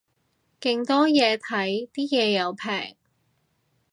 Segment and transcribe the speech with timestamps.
[0.59, 2.97] 勁多嘢睇，啲嘢又平